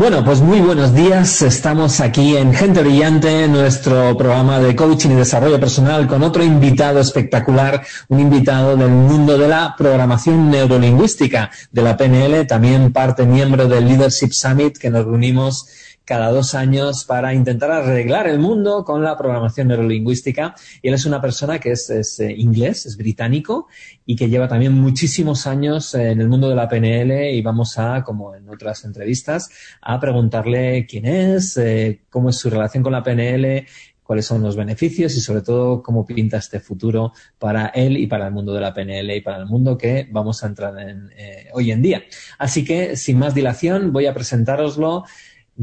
Bueno, 0.00 0.24
pues 0.24 0.40
muy 0.40 0.62
buenos 0.62 0.94
días. 0.94 1.42
Estamos 1.42 2.00
aquí 2.00 2.34
en 2.34 2.54
Gente 2.54 2.80
Brillante, 2.80 3.46
nuestro 3.48 4.16
programa 4.16 4.58
de 4.58 4.74
coaching 4.74 5.10
y 5.10 5.14
desarrollo 5.16 5.60
personal, 5.60 6.06
con 6.06 6.22
otro 6.22 6.42
invitado 6.42 7.00
espectacular, 7.00 7.82
un 8.08 8.18
invitado 8.18 8.78
del 8.78 8.88
mundo 8.88 9.36
de 9.36 9.46
la 9.46 9.74
programación 9.76 10.50
neurolingüística 10.50 11.50
de 11.70 11.82
la 11.82 11.98
PNL, 11.98 12.46
también 12.46 12.94
parte 12.94 13.26
miembro 13.26 13.68
del 13.68 13.88
Leadership 13.88 14.30
Summit 14.32 14.78
que 14.78 14.88
nos 14.88 15.04
reunimos 15.04 15.68
cada 16.10 16.32
dos 16.32 16.56
años 16.56 17.04
para 17.04 17.34
intentar 17.34 17.70
arreglar 17.70 18.26
el 18.26 18.40
mundo 18.40 18.84
con 18.84 19.04
la 19.04 19.16
programación 19.16 19.68
neurolingüística. 19.68 20.56
Y 20.82 20.88
él 20.88 20.94
es 20.94 21.06
una 21.06 21.20
persona 21.20 21.60
que 21.60 21.70
es, 21.70 22.18
eh, 22.18 22.34
inglés, 22.36 22.84
es 22.84 22.96
británico 22.96 23.68
y 24.04 24.16
que 24.16 24.28
lleva 24.28 24.48
también 24.48 24.72
muchísimos 24.72 25.46
años 25.46 25.94
en 25.94 26.20
el 26.20 26.28
mundo 26.28 26.48
de 26.48 26.56
la 26.56 26.68
PNL 26.68 27.30
y 27.32 27.40
vamos 27.42 27.78
a, 27.78 28.02
como 28.02 28.34
en 28.34 28.48
otras 28.48 28.84
entrevistas, 28.84 29.50
a 29.82 30.00
preguntarle 30.00 30.84
quién 30.84 31.06
es, 31.06 31.56
eh, 31.56 32.00
cómo 32.10 32.30
es 32.30 32.38
su 32.38 32.50
relación 32.50 32.82
con 32.82 32.90
la 32.90 33.04
PNL, 33.04 33.68
cuáles 34.02 34.26
son 34.26 34.42
los 34.42 34.56
beneficios 34.56 35.16
y 35.16 35.20
sobre 35.20 35.42
todo 35.42 35.80
cómo 35.80 36.04
pinta 36.04 36.38
este 36.38 36.58
futuro 36.58 37.12
para 37.38 37.66
él 37.66 37.96
y 37.96 38.08
para 38.08 38.26
el 38.26 38.32
mundo 38.32 38.52
de 38.52 38.60
la 38.60 38.74
PNL 38.74 39.14
y 39.14 39.20
para 39.20 39.36
el 39.36 39.46
mundo 39.46 39.78
que 39.78 40.08
vamos 40.10 40.42
a 40.42 40.48
entrar 40.48 40.76
en 40.80 41.08
eh, 41.16 41.46
hoy 41.52 41.70
en 41.70 41.80
día. 41.80 42.02
Así 42.36 42.64
que, 42.64 42.96
sin 42.96 43.20
más 43.20 43.36
dilación, 43.36 43.92
voy 43.92 44.06
a 44.06 44.12
presentároslo. 44.12 45.04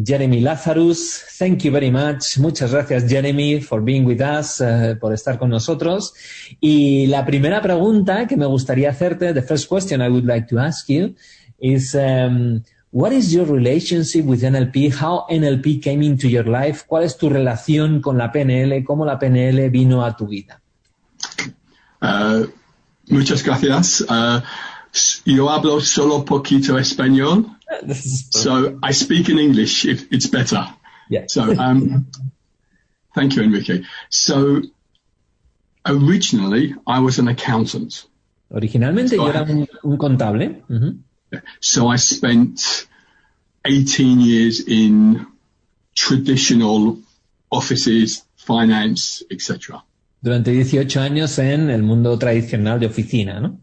Jeremy 0.04 0.42
Lazarus. 0.42 1.24
Thank 1.40 1.64
you 1.64 1.72
very 1.72 1.90
much. 1.90 2.38
Muchas 2.38 2.72
gracias, 2.72 3.10
Jeremy, 3.10 3.62
for 3.62 3.82
being 3.82 4.06
with 4.06 4.22
us, 4.22 4.62
uh, 4.62 4.96
por 5.00 5.12
estar 5.14 5.40
con 5.40 5.50
nosotros. 5.50 6.14
Y 6.62 7.08
la 7.08 7.26
primera 7.26 7.62
pregunta 7.62 8.28
que 8.28 8.38
me 8.38 8.46
gustaría 8.46 8.92
hacerte, 8.92 9.34
the 9.34 9.42
first 9.42 9.68
question 9.68 10.02
I 10.02 10.10
would 10.10 10.26
like 10.26 10.48
to 10.50 10.60
ask 10.60 10.88
you 10.88 11.16
is, 11.60 11.96
um, 11.96 12.64
what 12.92 13.12
is 13.12 13.34
your 13.34 13.46
relationship 13.46 14.26
with 14.26 14.44
NLP? 14.44 14.94
How 14.94 15.26
NLP 15.30 15.82
came 15.82 16.04
into 16.04 16.28
your 16.28 16.48
life? 16.48 16.86
¿Cuál 16.88 17.04
es 17.04 17.18
tu 17.18 17.30
relación 17.30 18.00
con 18.00 18.18
la 18.18 18.32
PNL? 18.32 18.84
¿Cómo 18.84 19.04
la 19.04 19.18
PNL 19.18 19.70
vino 19.72 20.06
a 20.06 20.16
tu 20.16 20.28
vida? 20.28 20.62
Uh, 22.02 22.46
muchas 23.08 23.44
gracias. 23.44 24.02
Uh, 24.02 24.42
yo 25.26 25.50
hablo 25.50 25.82
solo 25.82 26.24
poquito 26.24 26.78
español. 26.78 27.57
so 28.32 28.80
I 28.82 28.92
speak 28.94 29.30
in 29.30 29.40
English 29.40 29.86
if 29.86 30.12
it's 30.12 30.28
better. 30.28 30.68
Yeah. 31.10 31.26
So 31.28 31.44
um, 31.58 32.08
thank 33.16 33.36
you, 33.36 33.44
Enrique. 33.44 33.84
So 34.10 34.62
originally 35.86 36.76
I 36.86 37.00
was 37.00 37.20
an 37.20 37.28
accountant. 37.28 38.06
Originalmente 38.50 39.10
so 39.10 39.16
yo 39.16 39.28
era 39.28 39.44
un, 39.44 39.68
un 39.84 39.98
contable. 39.98 40.64
Uh 40.70 40.80
-huh. 40.80 41.42
So 41.60 41.94
I 41.94 41.98
spent 41.98 42.88
18 43.66 44.22
years 44.22 44.62
in 44.68 45.26
traditional 45.94 46.98
offices, 47.50 48.24
finance, 48.36 49.26
etc. 49.30 49.84
Durante 50.22 50.52
18 50.52 51.00
años 51.00 51.38
en 51.40 51.70
el 51.70 51.84
mundo 51.84 52.18
tradicional 52.18 52.80
de 52.80 52.88
oficina, 52.88 53.40
¿no? 53.40 53.60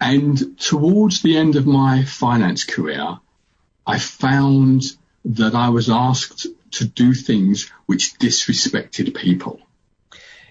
And 0.00 0.58
towards 0.58 1.22
the 1.22 1.36
end 1.36 1.56
of 1.56 1.66
my 1.66 2.04
finance 2.04 2.64
career, 2.64 3.18
I 3.86 3.98
found 3.98 4.82
that 5.24 5.54
I 5.54 5.68
was 5.68 5.90
asked 5.90 6.46
to 6.72 6.84
do 6.84 7.12
things 7.12 7.70
which 7.86 8.18
disrespected 8.18 9.14
people. 9.14 9.60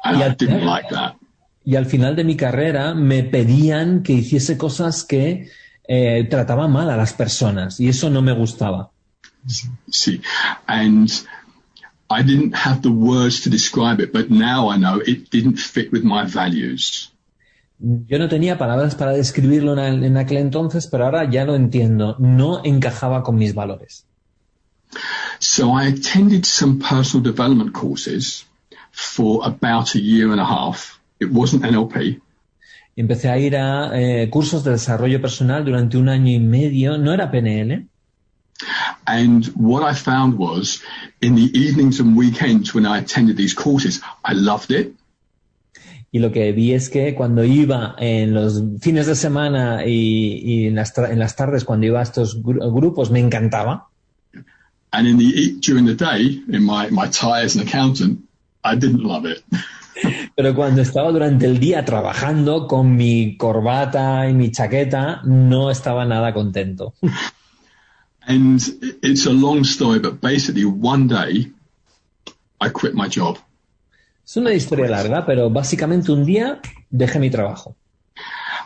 And 0.04 0.22
I 0.22 0.30
didn't 0.30 0.66
like 0.66 0.90
that. 0.90 1.16
Y 1.66 1.76
al 1.76 1.86
final 1.86 2.16
de 2.16 2.24
mi 2.24 2.36
carrera 2.36 2.96
me 2.96 3.24
pedían 3.24 4.02
que 4.02 4.14
hiciese 4.14 4.58
cosas 4.58 5.04
que 5.04 5.50
eh, 5.88 6.28
trataban 6.30 6.72
mal 6.72 6.90
a 6.90 6.98
las 6.98 7.14
personas 7.14 7.80
y 7.80 7.90
eso 7.90 8.10
no 8.10 8.22
me 8.22 8.32
gustaba. 8.34 8.92
Sí, 9.90 10.22
and 10.68 11.10
I 12.10 12.24
didn't 12.24 12.56
have 12.56 12.82
the 12.82 12.92
words 12.92 13.42
to 13.42 13.50
describe 13.50 14.00
it, 14.00 14.12
but 14.12 14.30
now 14.30 14.70
I 14.70 14.78
know 14.78 15.00
it 15.00 15.30
didn't 15.30 15.58
fit 15.58 15.92
with 15.92 16.04
my 16.04 16.26
values. 16.26 17.12
Yo 17.80 18.20
no 18.20 18.28
tenía 18.28 18.58
palabras 18.58 18.96
para 18.96 19.14
describirlo 19.14 19.78
en, 19.82 20.04
en 20.04 20.18
aquel 20.18 20.38
entonces, 20.38 20.88
pero 20.88 21.06
ahora 21.06 21.30
ya 21.30 21.46
lo 21.46 21.56
entiendo. 21.56 22.18
No 22.20 22.62
encajaba 22.64 23.24
con 23.24 23.36
mis 23.36 23.54
valores. 23.56 24.06
So 25.40 25.74
I 25.80 25.88
attended 25.88 26.46
some 26.46 26.80
personal 26.80 27.24
development 27.24 27.74
courses 27.74 28.46
for 28.92 29.42
about 29.46 29.96
a 29.96 30.00
year 30.00 30.32
and 30.32 30.42
a 30.42 30.46
half. 30.46 31.00
It 31.20 31.32
wasn't 31.32 31.64
NLP. 31.64 32.20
Empecé 32.98 33.30
a 33.30 33.38
ir 33.38 33.56
a 33.56 33.92
eh, 33.94 34.30
cursos 34.30 34.64
de 34.64 34.72
desarrollo 34.72 35.22
personal 35.22 35.64
durante 35.64 35.98
un 35.98 36.10
año 36.10 36.32
y 36.32 36.40
medio. 36.40 36.98
No 36.98 37.14
era 37.14 37.32
PNL. 37.32 37.88
And 39.08 39.46
what 39.56 39.84
I 39.84 39.94
found 39.94 40.38
was, 40.38 40.84
in 41.22 41.36
the 41.36 41.50
evenings 41.58 42.02
and 42.02 42.18
weekends 42.18 42.74
when 42.74 42.86
I 42.86 42.98
attended 42.98 43.38
these 43.38 43.54
courses, 43.54 44.02
I 44.24 44.34
loved 44.34 44.72
it. 44.72 44.94
Y 46.12 46.20
lo 46.20 46.32
que 46.32 46.52
vi 46.52 46.74
es 46.74 46.90
que 46.90 47.14
cuando 47.14 47.44
iba 47.44 47.96
en 48.00 48.34
los 48.34 48.64
fines 48.82 49.06
de 49.06 49.16
semana 49.16 49.86
y, 49.86 50.42
y 50.44 50.68
en, 50.68 50.76
las 50.76 50.98
en, 50.98 51.20
las 51.20 51.36
tardes, 51.36 51.66
cuando 51.66 51.86
iba 51.86 52.00
a 52.00 52.04
estos 52.04 52.42
gru 52.42 52.60
grupos, 52.72 53.12
me 53.12 53.20
encantaba. 53.20 53.90
And 54.92 55.08
in 55.08 55.18
the, 55.18 55.60
during 55.62 55.86
the 55.86 55.94
day, 55.94 56.42
in 56.48 56.64
my, 56.64 56.90
my 56.90 57.08
tie 57.10 57.44
as 57.46 57.56
an 57.56 57.62
accountant, 57.62 58.22
I 58.64 58.76
didn't 58.76 59.04
love 59.04 59.30
it. 59.30 59.44
Pero 60.36 60.56
cuando 60.56 60.82
estaba 60.82 61.12
durante 61.12 61.46
el 61.46 61.60
día 61.60 61.86
trabajando 61.86 62.68
con 62.68 62.96
mi 62.96 63.38
corbata 63.38 64.30
y 64.30 64.34
mi 64.34 64.52
chaqueta, 64.52 65.22
no 65.26 65.72
estaba 65.72 66.06
nada 66.06 66.34
contento. 66.34 66.94
And 68.22 68.62
it's 69.02 69.26
a 69.26 69.32
long 69.32 69.64
story, 69.64 70.00
but 70.00 70.22
basically 70.22 70.66
one 70.66 71.08
day 71.08 71.52
I 72.62 72.70
quit 72.70 72.94
my 72.94 73.08
job. 73.08 73.38
Es 74.30 74.38
una 74.38 74.54
historia 74.54 74.88
larga, 74.88 75.26
pero 75.26 75.50
básicamente 75.50 76.12
un 76.12 76.24
día 76.24 76.62
dejé 76.92 77.18
mi 77.18 77.32
trabajo. 77.32 77.76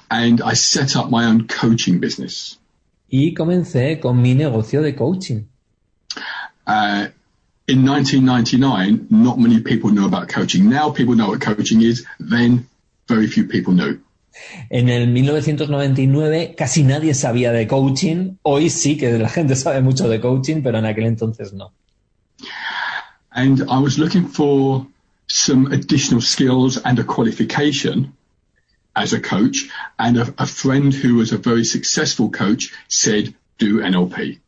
And 0.09 0.41
I 0.41 0.57
set 0.57 0.94
up 0.97 1.09
my 1.09 1.24
own 1.24 1.47
coaching 1.47 2.01
business. 2.01 2.59
Y 3.07 3.34
comencé 3.34 3.97
con 4.02 4.22
mi 4.22 4.35
negocio 4.35 4.81
de 4.81 4.94
coaching. 4.94 5.46
Uh, 6.68 7.07
in 7.68 7.81
1999, 7.81 9.07
not 9.09 9.38
many 9.38 9.62
people 9.62 9.90
knew 9.90 10.03
about 10.06 10.28
coaching. 10.28 10.69
Now 10.69 10.91
people 10.91 11.16
know 11.16 11.29
what 11.29 11.40
coaching 11.40 11.81
is. 11.81 12.06
Then 12.19 12.68
very 13.07 13.28
few 13.28 13.47
people 13.47 13.73
knew. 13.73 14.02
En 14.69 14.90
el 14.90 15.07
1999 15.07 16.56
casi 16.57 16.84
nadie 16.84 17.13
sabía 17.13 17.53
de 17.53 17.68
coaching. 17.68 18.38
Hoy 18.41 18.69
sí 18.69 18.97
que 18.97 19.18
la 19.18 19.29
gente 19.29 19.56
sabe 19.56 19.79
mucho 19.79 20.09
de 20.09 20.19
coaching, 20.19 20.62
pero 20.62 20.79
en 20.79 20.85
aquel 20.85 21.06
entonces 21.06 21.53
no. 21.53 21.72
And 23.31 23.62
I 23.62 23.79
was 23.79 23.97
looking 23.97 24.28
for 24.28 24.85
some 25.33 25.66
additional 25.71 26.21
skills 26.21 26.77
and 26.77 26.99
a 26.99 27.03
qualification 27.03 28.13
as 28.95 29.13
a 29.13 29.19
coach. 29.19 29.67
And 29.97 30.17
a, 30.17 30.33
a 30.38 30.45
friend 30.45 30.94
who 30.94 31.16
was 31.16 31.31
a 31.31 31.38
very 31.38 31.66
successful 31.66 32.29
coach 32.29 32.71
said, 32.88 33.33
do 33.57 33.79
NLP. 33.79 34.39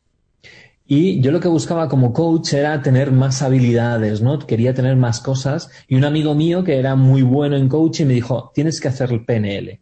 Y 0.87 1.19
yo 1.21 1.31
lo 1.31 1.39
que 1.39 1.49
buscaba 1.49 1.89
como 1.89 2.13
coach 2.13 2.53
era 2.53 2.79
tener 2.83 3.11
más 3.11 3.41
habilidades, 3.41 4.21
¿no? 4.21 4.37
Quería 4.37 4.75
tener 4.75 4.95
más 4.95 5.19
cosas. 5.19 5.69
Y 5.87 5.95
un 5.95 6.05
amigo 6.05 6.35
mío 6.35 6.63
que 6.63 6.77
era 6.77 6.95
muy 6.95 7.23
bueno 7.23 7.55
en 7.57 7.67
coaching 7.67 8.05
me 8.05 8.13
dijo, 8.13 8.51
tienes 8.53 8.79
que 8.79 8.89
hacer 8.89 9.11
el 9.11 9.25
PNL. 9.25 9.79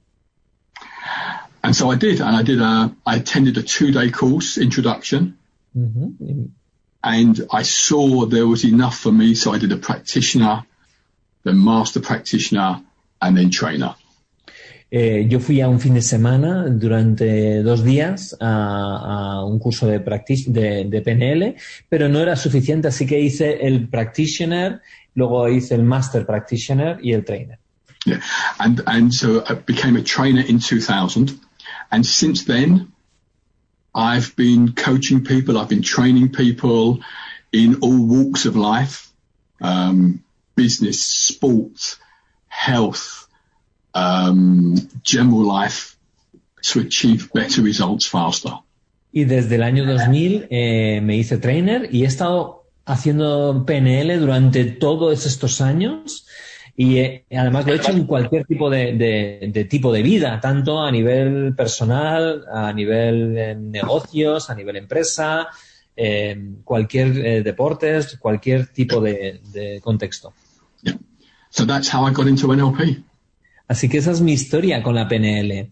And 1.63 1.75
so 1.75 1.91
I 1.91 1.97
did, 1.97 2.21
and 2.21 2.37
I 2.37 2.43
did 2.43 2.61
a, 2.61 2.95
I 3.05 3.17
attended 3.17 3.57
a 3.57 3.63
two-day 3.63 4.09
course, 4.11 4.57
introduction. 4.57 5.37
Uh 5.75 5.81
-huh. 5.81 6.47
And 7.01 7.39
I 7.51 7.63
saw 7.63 8.25
there 8.25 8.45
was 8.45 8.63
enough 8.63 8.95
for 8.95 9.11
me, 9.11 9.35
so 9.35 9.53
I 9.53 9.59
did 9.59 9.73
a 9.73 9.77
practitioner, 9.77 10.63
then 11.43 11.57
master 11.57 11.99
practitioner, 11.99 12.81
and 13.21 13.37
then 13.37 13.49
trainer. 13.49 13.95
Eh, 14.95 15.25
yo 15.27 15.39
fui 15.39 15.59
a 15.59 15.67
un 15.67 15.79
fin 15.79 15.95
de 15.95 16.03
semana 16.03 16.69
durante 16.69 17.63
dos 17.63 17.83
días 17.83 18.37
a, 18.39 19.39
a 19.39 19.43
un 19.43 19.57
curso 19.57 19.87
de, 19.87 19.97
de, 19.97 20.85
de, 20.85 21.01
PNL, 21.01 21.55
pero 21.89 22.07
no 22.09 22.19
era 22.19 22.35
suficiente, 22.35 22.89
así 22.89 23.07
que 23.07 23.19
hice 23.19 23.65
el 23.65 23.89
practitioner, 23.89 24.81
luego 25.15 25.49
hice 25.49 25.73
el 25.73 25.81
master 25.83 26.27
practitioner 26.27 26.99
y 27.01 27.13
el 27.13 27.25
trainer. 27.25 27.57
Yeah, 28.05 28.19
and 28.59 28.83
and 28.85 29.11
so 29.11 29.43
I 29.49 29.55
became 29.55 29.97
a 29.97 30.03
trainer 30.03 30.41
in 30.41 30.59
2000, 30.59 31.39
and 31.89 32.05
since 32.05 32.45
then, 32.45 32.91
I've 33.95 34.35
been 34.35 34.73
coaching 34.73 35.23
people, 35.23 35.57
I've 35.57 35.69
been 35.69 35.81
training 35.81 36.33
people 36.33 36.99
in 37.51 37.79
all 37.81 38.05
walks 38.05 38.45
of 38.45 38.55
life, 38.55 39.11
um, 39.59 40.22
business, 40.55 41.01
sports, 41.01 41.99
health 42.47 43.27
um, 43.93 44.75
general 45.03 45.43
life 45.43 45.95
to 46.61 46.79
achieve 46.79 47.29
better 47.33 47.61
results 47.63 48.07
faster. 48.07 48.53
Y 49.11 49.25
desde 49.25 49.55
el 49.55 49.63
año 49.63 49.85
2000 49.85 50.47
eh, 50.49 50.99
me 51.03 51.17
hice 51.17 51.37
trainer 51.37 51.89
y 51.91 52.03
he 52.03 52.07
estado 52.07 52.63
haciendo 52.85 53.63
PNL 53.65 54.19
durante 54.19 54.65
todos 54.65 55.25
estos 55.25 55.61
años 55.61 56.25
Y 56.75 56.97
eh, 56.97 57.25
además 57.31 57.67
lo 57.67 57.73
he 57.73 57.75
hecho 57.75 57.91
en 57.91 58.05
cualquier 58.05 58.45
tipo 58.45 58.69
de, 58.69 59.67
tipo 59.69 59.91
de 59.91 60.01
vida, 60.01 60.39
tanto 60.41 60.81
a 60.81 60.91
nivel 60.91 61.53
personal, 61.55 62.45
a 62.51 62.73
nivel 62.73 63.37
eh, 63.37 63.55
negocios, 63.55 64.49
a 64.49 64.55
nivel 64.55 64.77
empresa, 64.77 65.47
eh, 65.95 66.35
cualquier 66.63 67.25
eh, 67.25 67.43
deportes, 67.43 68.17
cualquier 68.17 68.67
tipo 68.67 68.99
de 68.99 69.79
contexto. 69.83 70.33
Yeah. 70.83 70.97
So 71.49 71.65
that's 71.65 71.89
how 71.89 72.05
I 72.05 72.11
got 72.11 72.27
into 72.27 72.47
NLP. 72.47 73.03
Así 73.67 73.89
que 73.89 73.97
esa 73.97 74.11
es 74.11 74.21
mi 74.21 74.33
historia 74.33 74.83
con 74.83 74.95
la 74.95 75.07
PNL. 75.07 75.69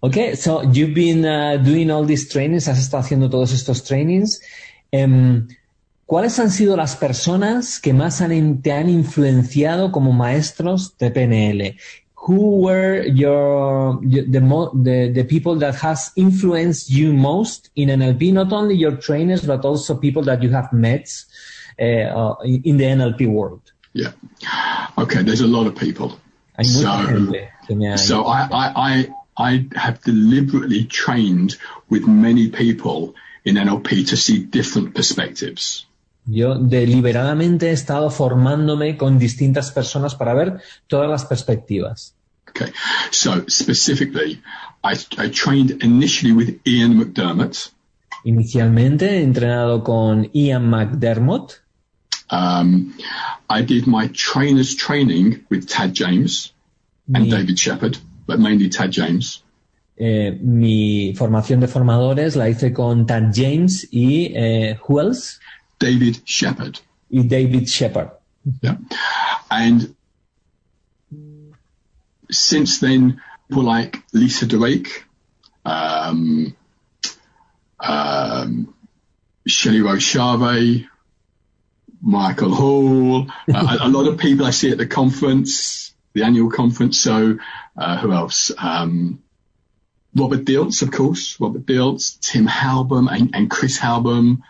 Okay, 0.00 0.36
so 0.36 0.62
you've 0.62 0.94
been 0.94 1.24
uh, 1.24 1.56
doing 1.56 1.90
all 1.90 2.04
these 2.04 2.28
trainings, 2.28 2.68
has 2.68 2.78
estado 2.78 3.02
haciendo 3.02 3.28
todos 3.28 3.52
estos 3.52 3.82
trainings. 3.82 4.40
Em, 4.92 5.48
¿Cuáles 6.06 6.38
han 6.38 6.50
sido 6.50 6.76
las 6.76 6.96
personas 6.96 7.80
que 7.80 7.92
más 7.92 8.20
han, 8.20 8.62
te 8.62 8.72
han 8.72 8.88
influenciado 8.88 9.92
como 9.92 10.12
maestros 10.12 10.96
de 10.98 11.10
PNL? 11.10 11.76
Who 12.26 12.62
were 12.62 13.12
your, 13.12 14.00
the, 14.00 14.22
the 14.30 15.12
the 15.14 15.24
people 15.24 15.58
that 15.58 15.74
has 15.82 16.12
influenced 16.16 16.88
you 16.88 17.12
most 17.12 17.70
in 17.74 17.90
NLP? 17.90 18.32
Not 18.32 18.52
only 18.52 18.76
your 18.76 18.98
trainers, 18.98 19.44
but 19.44 19.64
also 19.64 19.98
people 19.98 20.22
that 20.24 20.42
you 20.42 20.50
have 20.50 20.72
met 20.72 21.08
uh, 21.78 21.84
uh, 21.84 22.36
in 22.44 22.76
the 22.76 22.84
NLP 22.84 23.28
world. 23.28 23.72
Yeah. 23.98 24.12
Okay, 24.96 25.22
there's 25.22 25.40
a 25.40 25.46
lot 25.46 25.66
of 25.66 25.74
people. 25.74 26.18
Mucha 26.56 26.68
So- 26.68 27.06
gente 27.06 27.50
que 27.66 27.74
me 27.76 27.88
ha 27.92 27.98
So 27.98 28.24
I, 28.26 28.48
I, 28.50 28.72
I, 28.76 29.08
I 29.36 29.68
have 29.76 30.00
deliberately 30.04 30.84
trained 30.84 31.56
with 31.90 32.06
many 32.06 32.48
people 32.48 33.14
in 33.44 33.56
NLP 33.56 34.08
to 34.10 34.16
see 34.16 34.38
different 34.44 34.94
perspectives. 34.94 35.86
Yo 36.26 36.54
deliberadamente 36.56 37.70
he 37.70 37.72
estado 37.72 38.10
formándome 38.10 38.96
con 38.98 39.18
distintas 39.18 39.70
personas 39.70 40.14
para 40.14 40.34
ver 40.34 40.60
todas 40.86 41.08
las 41.08 41.24
perspectivas. 41.24 42.14
Okay. 42.50 42.72
So 43.10 43.44
specifically, 43.48 44.40
I, 44.84 44.94
I 45.16 45.30
trained 45.30 45.82
initially 45.82 46.32
with 46.32 46.60
Ian 46.66 46.98
McDermott. 46.98 47.72
Inicialmente 48.24 49.18
he 49.18 49.22
entrenado 49.22 49.82
con 49.84 50.28
Ian 50.34 50.68
McDermott, 50.68 51.62
Um, 52.30 52.94
I 53.48 53.62
did 53.62 53.86
my 53.86 54.08
trainer's 54.08 54.74
training 54.74 55.46
with 55.50 55.68
Tad 55.68 55.94
James 55.94 56.52
and 57.14 57.24
Mi- 57.24 57.30
David 57.30 57.58
Shepard, 57.58 57.98
but 58.26 58.38
mainly 58.38 58.68
Tad 58.68 58.90
James. 58.92 59.42
eh, 60.00 60.30
mi 60.40 61.12
formación 61.16 61.58
de 61.60 61.66
formadores 61.66 62.36
la 62.36 62.48
hice 62.48 62.72
con 62.72 63.04
Tad 63.06 63.32
James 63.34 63.88
y 63.90 64.32
eh, 64.34 64.76
who 64.86 65.00
else? 65.00 65.40
David 65.80 66.18
Shepard. 66.24 66.78
y 67.10 67.22
David 67.26 67.66
Shepard. 67.66 68.10
Yeah. 68.62 68.76
And 69.50 69.94
since 72.30 72.78
then, 72.80 73.20
people 73.48 73.62
like 73.64 74.02
Lisa 74.12 74.46
Drake, 74.46 75.04
um, 75.64 76.54
um, 77.80 78.74
Shelley 79.46 79.80
Rochave, 79.80 80.86
Michael 82.00 82.54
Hall, 82.54 83.26
a, 83.48 83.78
a 83.80 83.88
lot 83.88 84.06
of 84.06 84.18
people 84.18 84.46
I 84.46 84.50
see 84.50 84.70
at 84.70 84.78
the 84.78 84.86
conference, 84.86 85.94
the 86.12 86.22
annual 86.22 86.50
conference. 86.50 87.00
So, 87.00 87.38
uh, 87.76 87.98
who 87.98 88.12
else? 88.12 88.52
Um, 88.58 89.22
Robert 90.14 90.44
Diltz, 90.44 90.82
of 90.82 90.90
course, 90.90 91.38
Robert 91.40 91.66
Diltz, 91.66 92.18
Tim 92.20 92.46
Halbum 92.46 93.08
and, 93.08 93.30
and 93.34 93.50
Chris 93.50 93.78
Halbum, 93.78 94.42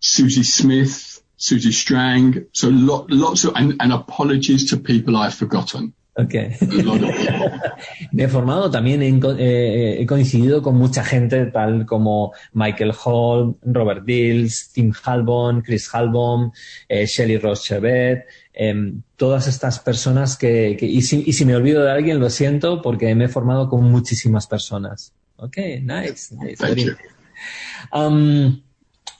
Susie 0.00 0.42
Smith, 0.42 1.22
Susie 1.36 1.72
Strang. 1.72 2.46
So 2.52 2.68
lot, 2.68 3.10
lots 3.10 3.44
of, 3.44 3.54
and, 3.56 3.76
and 3.80 3.92
apologies 3.92 4.70
to 4.70 4.76
people 4.76 5.16
I've 5.16 5.34
forgotten. 5.34 5.94
Okay. 6.14 6.50
Me 8.12 8.24
he 8.24 8.28
formado 8.28 8.70
también, 8.70 9.18
co- 9.18 9.34
eh, 9.38 9.96
he 10.00 10.06
coincidido 10.06 10.60
con 10.62 10.76
mucha 10.76 11.02
gente 11.02 11.46
tal 11.46 11.86
como 11.86 12.32
Michael 12.52 12.92
Hall, 13.02 13.56
Robert 13.62 14.04
Dills, 14.04 14.70
Tim 14.72 14.92
Halbon, 15.04 15.62
Chris 15.62 15.88
Halbon, 15.94 16.52
eh, 16.88 17.06
Shelley 17.06 17.38
Ross 17.38 17.64
Chevet, 17.64 18.26
em, 18.52 19.00
todas 19.16 19.46
estas 19.48 19.78
personas 19.78 20.36
que, 20.36 20.76
que- 20.78 20.84
y, 20.86 21.00
si, 21.00 21.22
y 21.26 21.32
si 21.32 21.46
me 21.46 21.56
olvido 21.56 21.82
de 21.82 21.90
alguien, 21.90 22.20
lo 22.20 22.28
siento 22.28 22.82
porque 22.82 23.14
me 23.14 23.24
he 23.24 23.28
formado 23.28 23.70
con 23.70 23.82
muchísimas 23.90 24.46
personas. 24.46 25.14
Ok, 25.36 25.56
nice. 25.82 26.34
nice. 26.36 26.94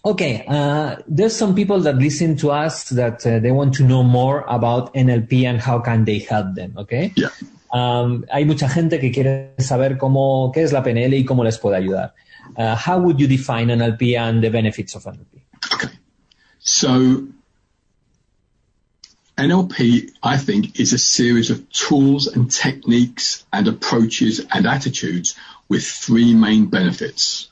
Okay, 0.05 0.45
uh, 0.49 0.97
there's 1.07 1.35
some 1.37 1.55
people 1.55 1.81
that 1.81 1.97
listen 1.97 2.37
to 2.37 2.51
us 2.51 2.89
that 2.91 3.27
uh, 3.27 3.39
they 3.39 3.53
want 3.53 3.75
to 3.75 3.85
know 3.85 4.03
more 4.03 4.45
about 4.49 4.93
NLP 4.95 5.45
and 5.45 5.61
how 5.61 5.79
can 5.79 6.05
they 6.05 6.19
help 6.19 6.55
them, 6.55 6.75
okay? 6.77 7.13
Yeah. 7.17 7.31
Um, 7.73 8.27
hay 8.31 8.45
mucha 8.45 8.69
gente 8.69 8.99
que 8.99 9.11
quiere 9.11 9.55
saber 9.59 9.97
cómo, 9.97 10.53
qué 10.53 10.63
es 10.63 10.73
la 10.73 10.83
PNL 10.83 11.15
y 11.15 11.25
cómo 11.25 11.45
les 11.45 11.59
puede 11.59 11.77
ayudar. 11.77 12.13
Uh, 12.57 12.75
how 12.75 12.99
would 12.99 13.19
you 13.19 13.27
define 13.27 13.69
NLP 13.69 14.19
and 14.19 14.43
the 14.43 14.51
benefits 14.51 14.95
of 14.95 15.05
NLP? 15.05 15.43
Okay. 15.73 15.89
So 16.59 17.27
NLP, 19.39 20.11
I 20.23 20.37
think, 20.37 20.79
is 20.79 20.93
a 20.93 20.99
series 20.99 21.51
of 21.51 21.69
tools 21.71 22.27
and 22.27 22.51
techniques 22.51 23.45
and 23.53 23.67
approaches 23.69 24.45
and 24.51 24.67
attitudes 24.67 25.35
with 25.69 25.85
three 25.85 26.35
main 26.35 26.67
benefits. 26.67 27.49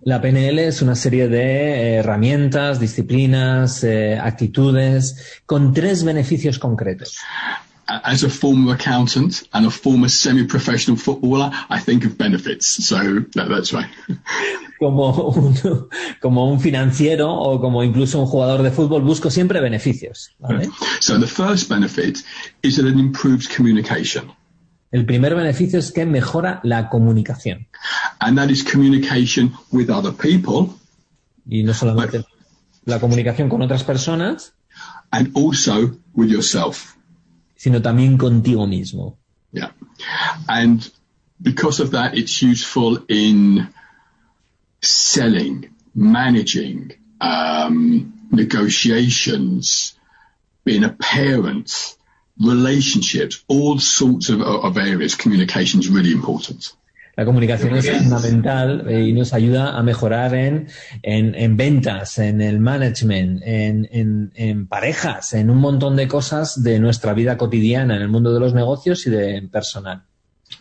La 0.00 0.20
PNL 0.20 0.58
es 0.58 0.82
una 0.82 0.96
serie 0.96 1.28
de 1.28 1.42
eh, 1.42 1.94
herramientas, 1.96 2.80
disciplinas, 2.80 3.84
eh, 3.84 4.18
actitudes 4.18 5.40
con 5.46 5.72
tres 5.72 6.02
beneficios 6.02 6.58
concretos. 6.58 7.18
As 7.86 8.24
a 8.24 8.30
former 8.30 8.74
accountant 8.74 9.42
and 9.52 9.66
a 9.66 9.70
former 9.70 10.08
semi-professional 10.08 10.96
footballer, 10.96 11.50
I 11.68 11.78
think 11.78 12.04
of 12.06 12.16
benefits. 12.16 12.66
So 12.66 12.96
that, 13.34 13.48
that's 13.48 13.72
right. 13.72 13.90
Como 14.78 15.12
un, 15.12 15.54
como 16.20 16.50
un 16.50 16.58
financiero 16.58 17.32
o 17.32 17.60
como 17.60 17.84
incluso 17.84 18.18
un 18.18 18.26
jugador 18.26 18.64
de 18.64 18.72
fútbol 18.72 19.02
busco 19.02 19.30
siempre 19.30 19.60
beneficios. 19.60 20.32
¿vale? 20.40 20.68
So 20.98 21.20
the 21.20 21.28
first 21.28 21.68
benefit 21.68 22.18
is 22.64 22.78
that 22.78 22.86
it 22.86 22.98
improves 22.98 23.46
communication. 23.46 24.32
El 24.92 25.06
primer 25.06 25.34
beneficio 25.34 25.78
es 25.78 25.90
que 25.90 26.06
mejora 26.06 26.60
la 26.62 26.88
comunicación. 26.88 27.66
And 28.20 28.38
that 28.38 28.50
is 28.50 28.62
communication 28.62 29.52
with 29.72 29.90
other 29.90 30.12
people 30.12 30.78
Y 31.48 31.62
no 31.62 31.74
solamente 31.74 32.24
la 32.84 33.00
comunicación 33.00 33.48
con 33.48 33.62
otras 33.62 33.84
personas, 33.84 34.54
and 35.10 35.30
also 35.36 35.96
with 36.14 36.28
yourself. 36.28 36.96
sino 37.56 37.80
también 37.80 38.18
contigo 38.18 38.66
mismo. 38.66 39.18
Yeah. 39.52 39.72
And 40.48 40.82
because 41.40 41.80
of 41.80 41.92
that, 41.92 42.16
it's 42.16 42.42
useful 42.42 43.04
in 43.08 43.68
selling, 44.80 45.70
managing, 45.94 46.92
um, 47.20 48.12
negotiations, 48.32 49.94
being 50.64 50.82
a 50.82 50.88
parent, 50.88 51.96
relationships, 52.40 53.44
all 53.48 53.78
sorts 53.78 54.28
of, 54.30 54.40
of 54.40 54.76
areas. 54.76 55.16
Communication 55.16 55.80
is 55.80 55.88
really 55.88 56.12
important. 56.12 56.74
La 57.14 57.26
comunicación 57.26 57.76
es 57.76 57.90
fundamental 57.90 58.90
y 58.90 59.12
nos 59.12 59.34
ayuda 59.34 59.76
a 59.76 59.82
mejorar 59.82 60.34
en, 60.34 60.68
en, 61.02 61.34
en 61.34 61.58
ventas, 61.58 62.18
en 62.18 62.40
el 62.40 62.58
management, 62.58 63.42
en, 63.44 63.86
en, 63.92 64.32
en 64.34 64.66
parejas, 64.66 65.34
en 65.34 65.50
un 65.50 65.58
montón 65.58 65.94
de 65.94 66.08
cosas 66.08 66.62
de 66.62 66.78
nuestra 66.78 67.12
vida 67.12 67.36
cotidiana, 67.36 67.96
en 67.96 68.02
el 68.02 68.08
mundo 68.08 68.32
de 68.32 68.40
los 68.40 68.54
negocios 68.54 69.06
y 69.06 69.10
de 69.10 69.42
personal. 69.52 70.04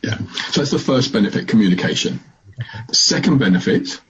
Yeah. 0.01 0.18
So 0.51 0.62
that's 0.62 0.72
the 0.72 0.80
first 0.80 1.13
benefit, 1.13 1.48
communication. 1.48 2.20
The 2.90 2.96
second 2.96 3.38
benefit 3.40 4.01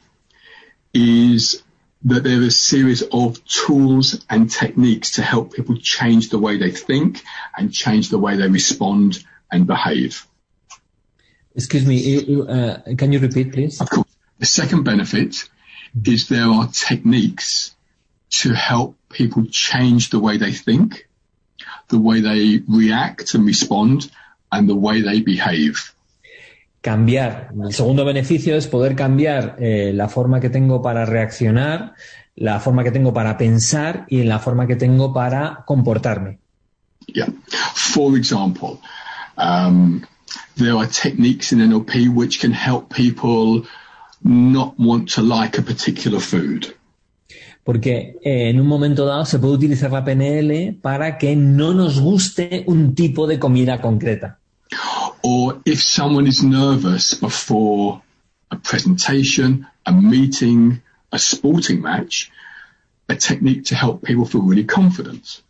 is 0.94 1.64
that 2.04 2.24
there 2.24 2.42
is 2.42 2.48
a 2.48 2.52
series 2.52 3.04
of 3.04 3.44
tools 3.46 4.26
and 4.30 4.50
techniques 4.50 5.12
to 5.12 5.22
help 5.22 5.54
people 5.54 5.78
change 5.78 6.30
the 6.30 6.40
way 6.40 6.58
they 6.58 6.72
think 6.72 7.22
and 7.56 7.72
change 7.72 8.10
the 8.10 8.18
way 8.18 8.36
they 8.36 8.48
respond 8.48 9.24
and 9.52 9.68
behave. 9.68 10.26
Excuse 11.54 11.86
me, 11.86 12.42
uh, 12.42 12.78
can 12.98 13.12
you 13.12 13.20
repeat, 13.20 13.52
please? 13.52 13.82
Of 13.82 13.90
course, 13.90 14.08
the 14.40 14.46
second 14.46 14.84
benefit 14.84 15.50
is 16.06 16.28
there 16.28 16.48
are 16.48 16.68
techniques 16.68 17.76
to 18.30 18.54
help 18.54 18.96
people 19.10 19.46
change 19.46 20.10
the 20.10 20.20
way 20.20 20.38
they 20.38 20.54
think, 20.54 21.08
the 21.90 22.00
way 22.00 22.22
they 22.22 22.64
react 22.68 23.36
and 23.36 23.46
respond, 23.46 24.10
and 24.52 24.68
the 24.68 24.76
way 24.76 25.02
they 25.02 25.22
behave. 25.22 25.94
Cambiar. 26.82 27.52
El 27.64 27.74
segundo 27.74 28.04
beneficio 28.04 28.56
es 28.56 28.68
poder 28.68 28.96
cambiar 28.96 29.56
eh, 29.60 29.92
la 29.94 30.10
forma 30.10 30.40
que 30.40 30.50
tengo 30.50 30.82
para 30.82 31.06
reaccionar, 31.06 31.94
la 32.36 32.60
forma 32.60 32.84
que 32.84 32.92
tengo 32.92 33.14
para 33.14 33.38
pensar 33.38 34.06
y 34.10 34.24
la 34.24 34.40
forma 34.40 34.68
que 34.68 34.76
tengo 34.76 35.14
para 35.14 35.64
comportarme. 35.66 36.40
Yeah. 37.08 37.30
For 37.74 38.18
example, 38.18 38.80
um, 39.38 40.02
there 40.56 40.78
are 40.78 40.88
techniques 40.88 41.52
in 41.52 41.60
NLP 41.60 42.10
which 42.14 42.40
can 42.40 42.52
help 42.52 42.94
people 42.94 43.64
not 44.24 44.76
want 44.78 45.14
to 45.16 45.22
like 45.22 45.58
a 45.58 45.62
particular 45.62 46.20
food. 46.20 46.76
Porque 47.64 48.18
eh, 48.24 48.50
en 48.50 48.60
un 48.60 48.68
momento 48.68 49.06
dado 49.06 49.26
se 49.26 49.38
puede 49.38 49.54
utilizar 49.54 49.92
la 49.92 50.04
PNL 50.04 50.80
para 50.82 51.20
que 51.20 51.36
no 51.36 51.74
nos 51.74 52.00
guste 52.00 52.64
un 52.66 52.96
tipo 52.96 53.28
de 53.28 53.38
comida 53.38 53.82
concreta. 53.82 54.41
Or 55.24 55.62
if 55.66 55.82
someone 55.82 56.28
is 56.28 56.44
nervous 56.44 57.14
before 57.14 58.02
a 58.50 58.56
presentation, 58.56 59.68
a 59.86 59.92
meeting, 59.92 60.82
a 61.12 61.20
sporting 61.20 61.82
match, 61.82 62.32
a 63.10 63.16
technique 63.16 63.66
to 63.66 63.76
help 63.76 64.04
people 64.04 64.26
feel 64.26 64.42
really 64.42 64.66
confident. 64.66 65.42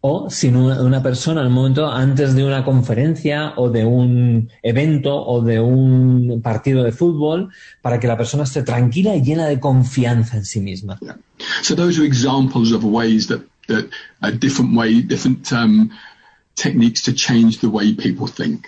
O 0.00 0.30
si 0.30 0.48
una, 0.48 0.80
una 0.82 1.02
persona 1.02 1.40
en 1.40 1.48
un 1.48 1.52
momento 1.52 1.90
antes 1.90 2.34
de 2.34 2.44
una 2.44 2.64
conferencia 2.64 3.54
o 3.56 3.68
de 3.70 3.84
un 3.84 4.48
evento 4.62 5.14
o 5.14 5.42
de 5.42 5.60
un 5.60 6.40
partido 6.42 6.82
de 6.82 6.92
fútbol, 6.92 7.50
para 7.82 7.98
que 7.98 8.06
la 8.06 8.16
persona 8.16 8.44
esté 8.44 8.62
tranquila 8.62 9.14
y 9.14 9.22
llena 9.22 9.46
de 9.46 9.58
confianza 9.60 10.36
en 10.36 10.44
sí 10.44 10.60
misma. 10.60 10.98
Yeah. 11.00 11.18
So 11.62 11.74
those 11.74 11.98
are 11.98 12.04
examples 12.04 12.72
of 12.72 12.84
ways 12.84 13.26
that, 13.28 13.42
that 13.68 13.88
a 14.22 14.32
different 14.32 14.76
way, 14.76 15.02
different 15.02 15.52
um, 15.52 15.90
techniques 16.54 17.02
to 17.02 17.12
change 17.12 17.58
the 17.58 17.68
way 17.68 17.92
people 17.92 18.26
think. 18.26 18.66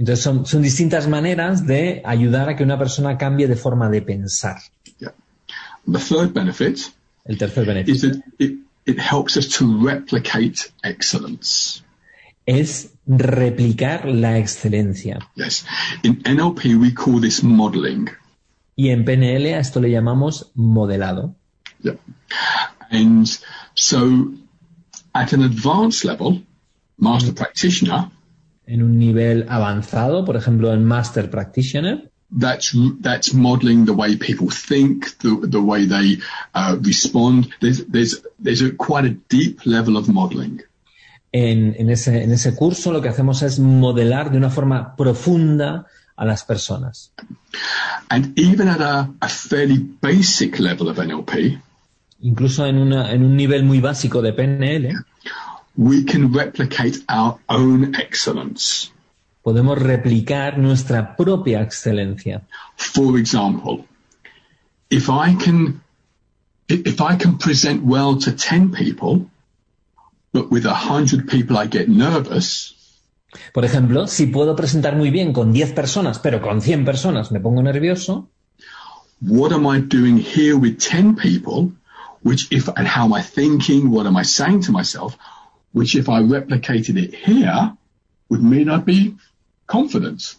Entonces 0.00 0.24
son, 0.24 0.46
son 0.46 0.62
distintas 0.62 1.08
maneras 1.08 1.66
de 1.66 2.00
ayudar 2.06 2.48
a 2.48 2.56
que 2.56 2.64
una 2.64 2.78
persona 2.78 3.18
cambie 3.18 3.46
de 3.46 3.54
forma 3.54 3.90
de 3.90 4.00
pensar. 4.00 4.56
Yeah. 4.98 5.12
The 5.84 5.98
third 5.98 6.32
benefit 6.32 6.78
El 7.26 7.36
tercer 7.36 7.66
beneficio 7.66 8.12
it, 8.38 8.60
it 8.86 8.98
helps 8.98 9.36
us 9.36 9.46
to 9.58 9.66
replicate 9.84 10.72
excellence. 10.82 11.82
es 12.46 12.94
replicar 13.06 14.06
la 14.06 14.38
excelencia. 14.38 15.18
Yes. 15.36 15.66
In 16.02 16.22
NLP, 16.24 16.80
we 16.80 16.94
call 16.94 17.20
this 17.20 17.42
modeling. 17.42 18.08
Y 18.76 18.88
en 18.88 19.04
PNL 19.04 19.52
a 19.52 19.58
esto 19.58 19.80
le 19.80 19.90
llamamos 19.90 20.50
modelado. 20.54 21.34
Yeah. 21.82 21.98
And 22.90 23.28
so 23.74 24.32
at 25.14 25.34
an 25.34 25.42
advanced 25.42 26.06
level, 26.06 26.42
master 26.96 27.34
practitioner, 27.34 28.10
En 28.70 28.82
un 28.82 28.98
nivel 28.98 29.46
avanzado, 29.48 30.24
por 30.24 30.36
ejemplo, 30.36 30.72
en 30.72 30.84
Master 30.84 31.28
Practitioner, 31.28 32.10
that's 32.38 32.72
that's 33.02 33.34
modeling 33.34 33.84
the 33.84 33.92
way 33.92 34.16
people 34.16 34.48
think, 34.48 35.18
the 35.18 35.30
the 35.48 35.58
way 35.58 35.86
they 35.86 36.18
uh, 36.54 36.76
respond. 36.80 37.48
There's 37.60 37.84
there's 37.86 38.22
there's 38.38 38.62
a 38.62 38.70
quite 38.76 39.06
a 39.06 39.16
deep 39.28 39.66
level 39.66 39.96
of 39.96 40.08
modeling. 40.08 40.62
en, 41.32 41.74
en 41.78 41.90
ese, 41.90 42.22
en 42.22 42.32
ese 42.32 42.54
curso 42.54 42.92
lo 42.92 43.00
que 43.00 43.08
hacemos 43.08 43.42
es 43.42 43.58
modelar 43.58 44.30
de 44.30 44.38
una 44.38 44.50
forma 44.50 44.96
profunda 44.96 45.86
a 46.16 46.24
las 46.24 46.44
personas. 46.44 47.12
And 48.08 48.38
even 48.38 48.68
at 48.68 48.80
a, 48.80 49.10
a 49.20 49.28
fairly 49.28 49.78
basic 50.00 50.58
level 50.58 50.88
of 50.88 50.98
NLP, 50.98 51.60
Incluso 52.22 52.66
en, 52.66 52.76
una, 52.76 53.12
en 53.12 53.24
un 53.24 53.34
nivel 53.34 53.64
muy 53.64 53.80
básico 53.80 54.20
de 54.20 54.34
PNL, 54.34 54.94
we 55.76 56.04
can 56.04 56.32
replicate 56.32 56.98
our 57.08 57.38
own 57.48 57.94
excellence. 57.94 58.92
podemos 59.42 59.78
replicar 59.78 60.58
nuestra 60.58 61.16
propia 61.16 61.60
excelencia. 61.62 62.42
For 62.76 63.18
example, 63.18 63.86
if 64.90 65.08
I 65.08 65.34
can 65.34 65.80
if 66.68 67.00
I 67.00 67.16
can 67.16 67.38
present 67.38 67.82
well 67.82 68.16
to 68.18 68.30
10 68.30 68.70
people, 68.70 69.26
but 70.32 70.50
with 70.52 70.66
100 70.66 71.26
people 71.26 71.56
I 71.56 71.66
get 71.66 71.88
nervous, 71.88 72.76
Por 73.52 73.64
ejemplo, 73.64 74.08
si 74.08 74.26
puedo 74.26 74.56
presentar 74.56 74.96
muy 74.96 75.10
bien 75.10 75.32
con 75.32 75.52
10 75.52 75.72
personas, 75.72 76.18
pero 76.18 76.40
con 76.40 76.60
100 76.60 76.84
personas 76.84 77.30
me 77.30 77.38
pongo 77.38 77.62
nervioso, 77.62 78.28
what 79.20 79.52
am 79.52 79.66
I 79.66 79.80
doing 79.80 80.18
here 80.18 80.56
with 80.56 80.78
10 80.78 81.14
people? 81.14 81.72
Which 82.22 82.48
if, 82.50 82.68
and 82.68 82.86
how 82.86 83.04
am 83.04 83.14
I 83.14 83.22
thinking? 83.22 83.90
What 83.90 84.06
am 84.06 84.16
I 84.16 84.24
saying 84.24 84.62
to 84.64 84.72
myself? 84.72 85.16
Which 85.72 85.94
if 85.94 86.08
I 86.08 86.20
replicated 86.20 86.96
it 86.96 87.14
here 87.14 87.72
would 88.28 88.42
mean 88.42 88.68
I'd 88.68 88.84
be 88.84 89.14
confident. 89.66 90.36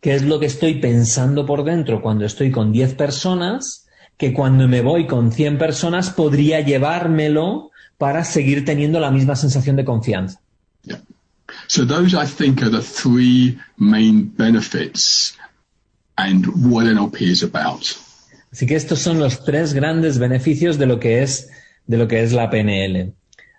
¿qué 0.00 0.14
es 0.14 0.22
lo 0.22 0.38
que 0.38 0.46
estoy 0.46 0.74
pensando 0.74 1.44
por 1.46 1.64
dentro 1.64 2.00
cuando 2.00 2.24
estoy 2.24 2.50
con 2.50 2.72
10 2.72 2.94
personas? 2.94 3.86
Que 4.16 4.32
cuando 4.32 4.66
me 4.66 4.80
voy 4.80 5.06
con 5.06 5.32
100 5.32 5.58
personas 5.58 6.10
podría 6.10 6.60
llevármelo 6.60 7.70
para 7.98 8.24
seguir 8.24 8.64
teniendo 8.64 9.00
la 9.00 9.10
misma 9.10 9.36
sensación 9.36 9.76
de 9.76 9.84
confianza. 9.84 10.40
Yeah. 10.84 11.00
So 11.66 11.84
those 11.84 12.14
I 12.14 12.26
think 12.26 12.62
are 12.62 12.70
the 12.70 12.82
three 12.82 13.58
main 13.76 14.32
benefits 14.36 15.36
and 16.16 16.46
what 16.46 16.86
NLP 16.86 17.22
is 17.22 17.42
about. 17.42 17.82
Así 18.50 18.66
que 18.66 18.76
estos 18.76 19.00
son 19.00 19.18
los 19.18 19.44
tres 19.44 19.74
grandes 19.74 20.18
beneficios 20.18 20.78
de 20.78 20.86
lo 20.86 20.98
que 20.98 21.22
es, 21.22 21.50
de 21.86 21.96
lo 21.96 22.08
que 22.08 22.22
es 22.22 22.32
la 22.32 22.50
PNL. 22.50 23.12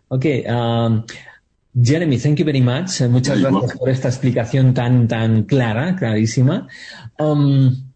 Ok, 0.10 0.26
um, 0.48 1.04
Jeremy, 1.82 2.18
thank 2.18 2.40
you 2.40 2.46
very 2.46 2.62
much. 2.62 3.02
Eh, 3.02 3.08
Muchas 3.08 3.40
gracias 3.40 3.78
por 3.78 3.90
esta 3.90 4.08
explicación 4.08 4.74
tan, 4.74 5.08
tan 5.08 5.44
clara, 5.44 5.96
clarísima. 5.96 6.68
Um, 7.20 7.90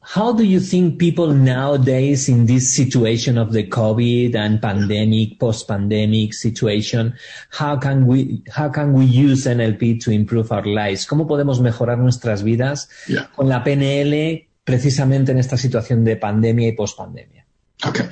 how 0.00 0.32
do 0.32 0.42
you 0.42 0.60
think 0.60 0.98
people 0.98 1.34
nowadays 1.34 2.28
in 2.28 2.46
this 2.46 2.74
situation 2.74 3.38
of 3.38 3.52
the 3.52 3.68
COVID 3.68 4.36
and 4.36 4.60
pandemic, 4.60 5.38
post-pandemic 5.38 6.34
situation, 6.34 7.14
how 7.50 7.78
can 7.78 8.06
we, 8.06 8.42
how 8.50 8.68
can 8.70 8.92
we 8.92 9.04
use 9.06 9.46
NLP 9.46 10.00
to 10.04 10.10
improve 10.10 10.52
our 10.52 10.66
lives? 10.66 11.06
¿Cómo 11.06 11.26
podemos 11.26 11.60
mejorar 11.60 11.98
nuestras 11.98 12.42
vidas 12.42 12.88
Yeah. 13.08 13.30
con 13.34 13.48
la 13.48 13.64
PNL 13.64 14.46
precisamente 14.64 15.32
en 15.32 15.38
esta 15.38 15.56
situación 15.56 16.04
de 16.04 16.16
pandemia 16.16 16.68
y 16.68 16.72
post-pandemia? 16.72 17.46
Okay. 17.86 18.06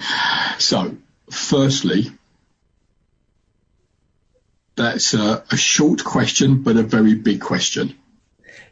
So 0.58 0.96
firstly, 1.28 2.15
that's 4.76 5.14
a, 5.14 5.42
a 5.50 5.56
short 5.56 6.04
question, 6.04 6.62
but 6.62 6.76
a 6.76 6.82
very 6.82 7.14
big 7.14 7.40
question. 7.40 7.94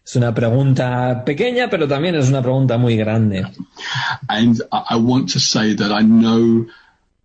Es 0.07 0.17
una 0.17 0.35
pregunta 0.35 1.25
pequeña, 1.25 1.71
pero 1.71 1.89
también 1.89 2.15
es 2.15 2.29
una 2.29 2.43
pregunta 2.43 2.77
muy 2.77 2.97
grande. 2.97 3.47
And 4.29 4.61
I 4.71 4.97
want 4.97 5.33
to 5.33 5.41
say 5.41 5.75
that 5.75 5.91
I 5.91 6.03
know 6.03 6.67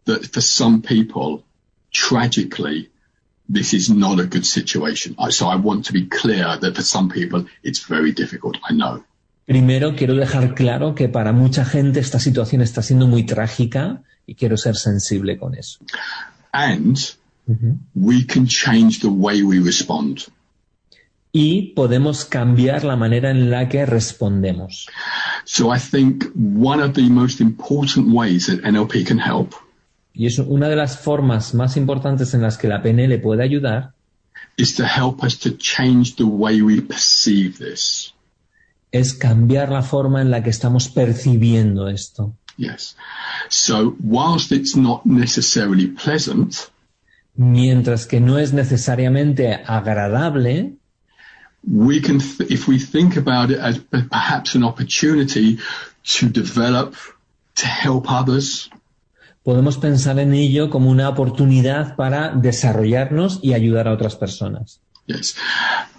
that 0.06 0.26
for 0.34 0.42
some 0.42 0.82
people, 0.82 1.44
tragically, 1.92 2.90
this 3.50 3.74
is 3.74 3.90
not 3.90 4.20
a 4.20 4.26
good 4.26 4.46
situation. 4.46 5.16
So 5.30 5.48
I 5.50 5.58
want 5.58 5.86
to 5.88 5.94
be 5.94 6.08
clear 6.08 6.58
that 6.58 6.76
for 6.76 6.82
some 6.82 7.10
people, 7.10 7.46
it's 7.64 7.86
very 7.86 8.14
difficult. 8.14 8.58
I 8.70 8.74
know. 8.74 9.04
Primero, 9.46 9.96
quiero 9.96 10.16
dejar 10.16 10.54
claro 10.56 10.94
que 10.96 11.10
para 11.10 11.34
mucha 11.34 11.66
gente 11.66 12.00
esta 12.00 12.20
situación 12.20 12.62
está 12.62 12.82
siendo 12.82 13.08
muy 13.08 13.24
trágica 13.24 14.04
y 14.26 14.36
quiero 14.36 14.56
ser 14.56 14.76
sensible 14.78 15.38
con 15.38 15.56
eso. 15.56 15.80
And 16.54 16.98
we 17.96 18.26
can 18.26 18.48
change 18.48 19.00
the 19.00 19.10
way 19.10 19.42
we 19.42 19.60
respond. 19.60 20.24
Y 21.32 21.74
podemos 21.76 22.26
cambiar 22.26 22.84
la 22.84 22.96
manera 22.96 23.30
en 23.30 23.52
la 23.52 23.70
que 23.70 23.86
respondemos. 23.86 24.88
So 25.46 25.74
I 25.74 25.80
think 25.80 26.26
one 26.36 26.82
of 26.82 26.94
the 26.94 27.08
most 27.10 27.40
important 27.40 28.14
ways 28.14 28.48
that 28.48 28.64
NLP 28.64 29.06
can 29.06 29.20
help 29.20 29.54
Y 30.14 30.26
es 30.26 30.40
una 30.40 30.68
de 30.68 30.76
las 30.76 31.00
formas 31.00 31.54
más 31.54 31.78
importantes 31.78 32.34
en 32.34 32.42
las 32.42 32.58
que 32.58 32.68
la 32.68 32.82
PNL 32.82 33.22
puede 33.22 33.44
ayudar 33.44 33.94
is 34.58 34.76
to 34.76 34.84
help 34.84 35.24
us 35.24 35.40
to 35.40 35.52
change 35.58 36.16
the 36.16 36.26
way 36.26 36.62
we 36.62 36.82
perceive 36.82 37.58
this. 37.58 38.14
es 38.92 39.14
cambiar 39.14 39.70
la 39.70 39.82
forma 39.82 40.22
en 40.22 40.32
la 40.32 40.44
que 40.44 40.50
estamos 40.50 40.90
percibiendo 40.90 41.88
esto. 41.88 42.34
Yes. 42.58 42.98
So 43.50 43.96
whilst 44.04 44.52
it's 44.52 44.76
not 44.76 45.06
necessarily 45.06 45.88
pleasant, 45.88 46.70
Mientras 47.42 48.06
que 48.06 48.20
no 48.20 48.38
es 48.38 48.52
necesariamente 48.52 49.64
agradable, 49.66 50.74
we 51.64 52.02
can, 52.02 52.20
th- 52.20 52.52
if 52.52 52.68
we 52.68 52.78
think 52.78 53.16
about 53.16 53.50
it 53.50 53.60
as 53.60 53.80
perhaps 53.80 54.56
an 54.56 54.64
opportunity 54.66 55.58
to 56.04 56.28
develop, 56.28 56.96
to 57.56 57.66
help 57.66 58.12
others, 58.12 58.70
podemos 59.46 59.78
pensar 59.78 60.20
en 60.20 60.34
ello 60.34 60.70
como 60.70 60.90
una 60.90 61.08
oportunidad 61.08 61.96
para 61.96 62.36
desarrollarnos 62.36 63.40
y 63.42 63.54
ayudar 63.54 63.88
a 63.88 63.94
otras 63.94 64.18
personas. 64.18 64.82
yes, 65.08 65.34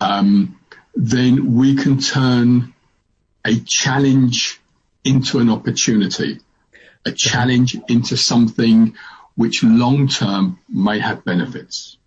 um, 0.03 0.55
then 0.95 1.55
we 1.57 1.75
can 1.75 1.97
turn 1.99 2.75
a 3.47 3.55
challenge 3.65 4.61
into 5.05 5.39
an 5.39 5.49
opportunity, 5.49 6.39
a 7.07 7.13
challenge 7.13 7.81
into 7.89 8.15
something 8.19 8.93
which 9.37 9.63
long 9.63 10.09
term 10.09 10.59
may 10.69 11.01
have 11.01 11.23
benefits. 11.25 11.99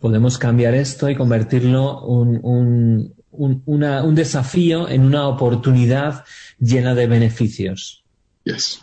Podemos 0.00 0.38
cambiar 0.38 0.74
esto 0.74 1.08
y 1.10 1.14
convertirlo 1.14 2.02
un, 2.06 2.40
un, 2.42 3.14
un, 3.32 3.62
una- 3.66 4.02
un 4.02 4.14
desafío 4.14 4.88
en 4.88 5.02
una 5.04 5.26
oportunidad 5.28 6.24
llena 6.58 6.94
de 6.94 7.06
beneficios. 7.06 8.02
Yes. 8.44 8.82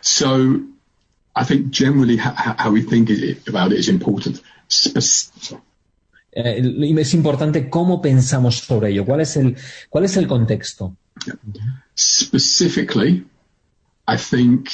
So 0.00 0.60
I 1.36 1.44
think 1.44 1.70
generally 1.70 2.16
how, 2.16 2.70
we 2.72 2.80
think 2.82 3.10
about 3.48 3.72
it 3.72 3.78
is 3.78 3.88
important. 3.88 4.40
Eh, 6.32 6.62
es 6.98 7.14
importante 7.14 7.68
cómo 7.70 8.00
pensamos 8.00 8.56
sobre 8.56 8.90
ello, 8.90 9.04
cuál 9.04 9.20
es 9.20 9.36
el, 9.36 9.56
cuál 9.90 10.04
es 10.04 10.16
el 10.16 10.26
contexto. 10.26 10.96
specifically, 11.94 13.24
I 14.06 14.16
think 14.16 14.68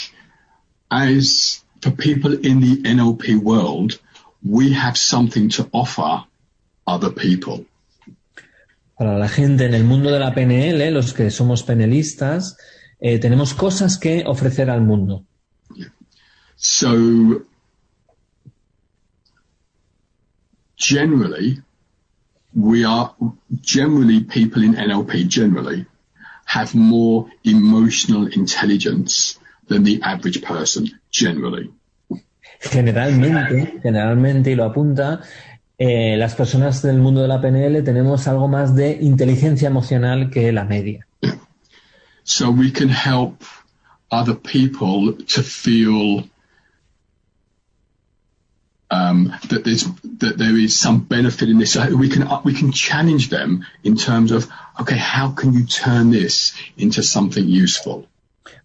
as 0.90 1.61
for 1.82 1.90
people 1.90 2.32
in 2.32 2.60
the 2.60 2.82
NLP 2.82 3.36
world, 3.36 3.98
we 4.42 4.72
have 4.72 4.96
something 4.96 5.48
to 5.50 5.68
offer 5.72 6.24
other 6.86 7.10
people. 7.10 7.66
Para 8.96 9.18
la 9.18 9.28
gente 9.28 9.66
en 9.66 9.74
el 9.74 9.84
mundo 9.84 10.10
de 10.10 10.20
la 10.20 10.32
PNL, 10.32 10.92
los 10.94 11.12
que 11.12 11.30
somos 11.30 11.64
penelistas, 11.64 12.56
eh, 13.00 13.18
tenemos 13.18 13.52
cosas 13.52 13.98
que 13.98 14.22
ofrecer 14.26 14.70
al 14.70 14.80
mundo. 14.80 15.24
So, 16.54 17.42
generally, 20.76 21.60
we 22.54 22.84
are, 22.84 23.12
generally 23.60 24.20
people 24.20 24.62
in 24.62 24.74
NLP 24.74 25.26
generally 25.26 25.86
have 26.44 26.76
more 26.76 27.26
emotional 27.42 28.28
intelligence 28.28 29.40
than 29.68 29.84
the 29.84 30.00
average 30.02 30.42
person, 30.42 30.88
generally. 31.10 31.70
Generalmente, 32.60 33.80
generalmente, 33.82 34.50
y 34.50 34.54
lo 34.54 34.64
apunta, 34.64 35.20
eh, 35.78 36.16
las 36.16 36.34
personas 36.34 36.80
del 36.82 36.98
mundo 36.98 37.22
de 37.22 37.28
la 37.28 37.40
PNL 37.40 37.82
tenemos 37.82 38.28
algo 38.28 38.46
más 38.46 38.76
de 38.76 38.98
inteligencia 39.00 39.68
emocional 39.68 40.30
que 40.30 40.52
la 40.52 40.64
media. 40.64 41.06
So 42.24 42.50
we 42.50 42.70
can 42.70 42.88
help 42.88 43.42
other 44.10 44.34
people 44.34 45.14
to 45.26 45.42
feel 45.42 46.24
um, 48.92 49.34
that 49.48 49.64
there's 49.64 49.84
that 50.18 50.36
there 50.38 50.56
is 50.56 50.78
some 50.78 51.00
benefit 51.00 51.48
in 51.48 51.58
this. 51.58 51.76
We 51.76 52.08
can 52.08 52.28
we 52.44 52.52
can 52.52 52.70
challenge 52.70 53.30
them 53.30 53.64
in 53.82 53.96
terms 53.96 54.30
of 54.30 54.48
okay, 54.80 54.98
how 54.98 55.32
can 55.32 55.54
you 55.54 55.64
turn 55.64 56.10
this 56.10 56.52
into 56.76 57.02
something 57.02 57.48
useful? 57.48 58.06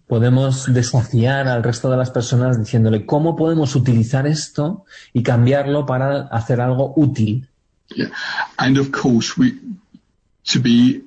Podemos 0.08 0.74
desafiar 0.74 1.48
al 1.48 1.64
resto 1.64 1.92
de 1.92 1.98
las 1.98 2.12
personas 2.12 2.58
diciéndole 2.58 3.06
cómo 3.06 3.36
podemos 3.36 3.76
utilizar 3.76 4.26
esto 4.26 4.86
y 5.14 5.22
cambiarlo 5.22 5.86
para 5.86 6.28
hacer 6.28 6.62
algo 6.62 6.94
útil. 6.96 7.50
Yeah. 7.96 8.12
And 8.58 8.78
of 8.78 8.92
course, 8.92 9.34
we 9.38 9.54
to 10.48 10.60
be 10.60 11.02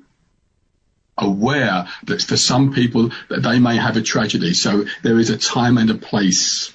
aware 1.17 1.85
that 2.05 2.21
for 2.21 2.37
some 2.37 2.71
people 2.71 3.09
that 3.29 3.41
they 3.41 3.59
may 3.59 3.77
have 3.77 3.97
a 3.97 4.01
tragedy. 4.01 4.53
So 4.53 4.85
there 5.03 5.19
is 5.19 5.29
a 5.29 5.37
time 5.37 5.77
and 5.77 5.89
a 5.89 5.95
place. 5.95 6.73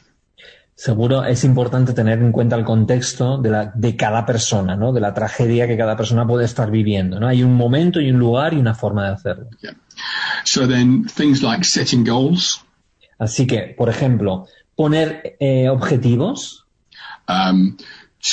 Seguro 0.75 1.25
es 1.25 1.43
importante 1.45 1.95
tener 1.95 2.19
en 2.19 2.33
cuenta 2.33 2.55
el 2.55 2.65
contexto 2.65 3.39
de, 3.39 3.51
la, 3.51 3.73
de 3.75 3.97
cada 3.97 4.27
persona, 4.27 4.77
¿no? 4.77 4.93
De 4.93 5.01
la 5.01 5.15
tragedia 5.15 5.67
que 5.67 5.77
cada 5.77 5.97
persona 5.97 6.27
puede 6.27 6.45
estar 6.45 6.71
viviendo, 6.71 7.19
¿no? 7.19 7.29
Hay 7.29 7.43
un 7.43 7.55
momento 7.55 7.99
y 7.99 8.11
un 8.11 8.19
lugar 8.19 8.53
y 8.53 8.59
una 8.59 8.75
forma 8.75 9.07
de 9.07 9.15
hacerlo. 9.15 9.49
Yeah. 9.63 9.75
So 10.47 10.67
then 10.67 11.05
things 11.09 11.43
like 11.43 11.65
setting 11.65 12.05
goals. 12.05 12.63
Así 13.19 13.47
que, 13.47 13.75
por 13.77 13.89
ejemplo, 13.89 14.47
poner 14.77 15.37
eh, 15.41 15.69
objetivos. 15.69 16.65
Um, 17.29 17.77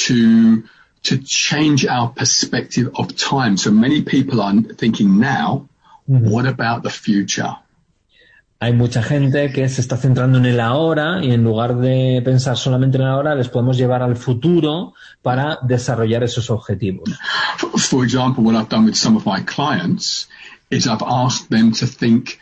to 0.05 0.63
to 1.03 1.17
change 1.17 1.85
our 1.85 2.09
perspective 2.13 2.89
of 2.95 3.15
time. 3.15 3.57
So 3.57 3.71
many 3.71 4.01
people 4.03 4.41
are 4.41 4.53
thinking 4.77 5.19
now, 5.19 5.67
what 6.05 6.45
about 6.45 6.83
the 6.83 6.89
future? 6.89 7.57
Hay 8.61 8.71
mucha 8.71 9.03
gente 9.03 9.51
que 9.51 9.67
se 9.67 9.81
está 9.81 9.97
centrando 9.97 10.37
en 10.37 10.45
el 10.45 10.61
ahora 10.61 11.19
y 11.21 11.31
en 11.33 11.43
lugar 11.43 11.75
de 11.75 12.21
pensar 12.23 12.55
solamente 12.55 12.95
en 12.95 13.03
el 13.03 13.09
ahora, 13.09 13.35
les 13.35 13.49
podemos 13.49 13.77
llevar 13.77 14.01
al 14.01 14.15
futuro 14.15 14.93
para 15.21 15.59
desarrollar 15.63 16.23
esos 16.23 16.49
objetivos. 16.49 17.09
For, 17.57 17.77
for 17.77 18.05
example, 18.05 18.41
what 18.41 18.55
I've 18.55 18.69
done 18.69 18.85
with 18.85 18.95
some 18.95 19.17
of 19.17 19.25
my 19.25 19.41
clients 19.43 20.29
is 20.73 20.87
I've 20.87 21.03
asked 21.03 21.49
them 21.49 21.71
to 21.73 21.87
think 21.87 22.39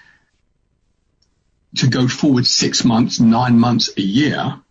to 1.78 1.88
go 1.88 2.08
forward 2.08 2.46
six 2.46 2.84
months, 2.84 3.20
nine 3.20 3.60
months, 3.60 3.92
a 3.98 4.02
year. 4.02 4.62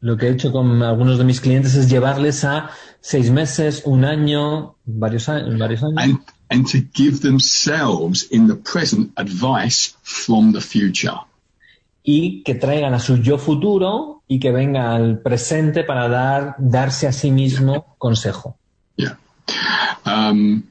Lo 0.00 0.16
que 0.16 0.28
he 0.28 0.32
hecho 0.32 0.52
con 0.52 0.82
algunos 0.82 1.18
de 1.18 1.24
mis 1.24 1.40
clientes 1.40 1.74
es 1.74 1.88
llevarles 1.90 2.44
a 2.44 2.70
seis 3.00 3.30
meses, 3.30 3.82
un 3.86 4.04
año, 4.04 4.76
varios 4.84 5.28
años. 5.28 5.58
Varios 5.58 5.82
años. 5.82 5.98
And, 5.98 6.18
and 6.50 6.66
to 6.68 6.78
give 6.78 7.20
themselves 7.22 8.24
in 8.30 8.46
the 8.46 8.54
present 8.56 9.12
advice 9.16 9.96
from 10.02 10.52
the 10.52 10.60
future. 10.60 11.18
y 12.08 12.44
que 12.44 12.54
traigan 12.54 12.94
a 12.94 13.00
su 13.00 13.16
yo 13.16 13.36
futuro 13.36 14.22
y 14.28 14.38
que 14.38 14.52
venga 14.52 14.94
al 14.94 15.18
presente 15.18 15.82
para 15.82 16.08
dar, 16.08 16.54
darse 16.58 17.08
a 17.08 17.12
sí 17.12 17.32
mismo 17.32 17.96
consejo. 17.98 18.56
Yeah. 18.94 19.18
Um, 20.06 20.62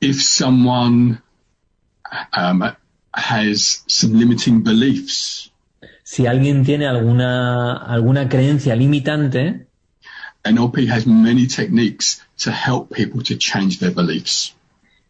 if 0.00 0.22
someone 0.22 1.20
um, 2.32 2.76
has 3.14 3.82
some 3.86 4.18
limiting 4.18 4.62
beliefs, 4.62 5.50
Si 6.02 6.26
alguien 6.26 6.64
tiene 6.64 6.86
alguna, 6.86 7.76
alguna 7.76 8.30
creencia 8.30 8.74
limitante, 8.74 9.66
NLP 10.42 10.88
has 10.88 11.06
many 11.06 11.46
techniques 11.46 12.22
to 12.38 12.50
help 12.50 12.90
people 12.94 13.22
to 13.24 13.36
change 13.36 13.78
their 13.78 13.90
beliefs. 13.92 14.54